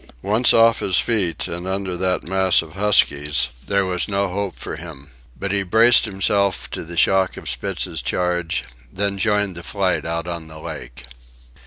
[0.23, 4.75] Once off his feet and under that mass of huskies, there was no hope for
[4.77, 5.11] him.
[5.37, 10.27] But he braced himself to the shock of Spitz's charge, then joined the flight out
[10.27, 11.05] on the lake.